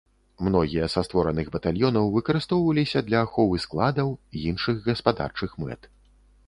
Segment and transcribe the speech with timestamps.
[0.45, 4.07] Многія са створаных батальёнаў выкарыстоўваліся для аховы складаў,
[4.49, 5.81] іншых гаспадарчых мэт.